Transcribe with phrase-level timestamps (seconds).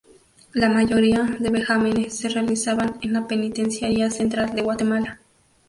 [0.53, 5.19] La mayoría de vejámenes se realizaban en la Penitenciaría Central de Guatemala.